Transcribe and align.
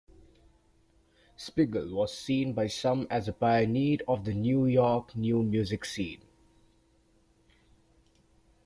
Spiegel 1.37 1.93
was 1.93 2.17
seen 2.17 2.53
by 2.53 2.65
some 2.65 3.05
as 3.11 3.27
a 3.27 3.33
pioneer 3.33 3.99
of 4.07 4.25
the 4.25 4.33
New 4.33 4.65
York 4.65 5.15
new-music 5.15 5.85
scene. 5.85 6.23